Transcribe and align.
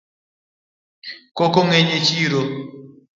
Koko 1.37 1.59
ng'eny 1.67 1.89
e 1.97 1.99
chiro 2.07 2.41